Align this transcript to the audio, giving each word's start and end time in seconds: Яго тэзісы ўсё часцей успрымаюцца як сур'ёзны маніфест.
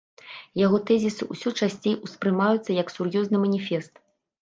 Яго 0.65 0.79
тэзісы 0.91 1.27
ўсё 1.35 1.53
часцей 1.59 1.95
успрымаюцца 2.09 2.71
як 2.81 2.87
сур'ёзны 2.97 3.37
маніфест. 3.47 4.07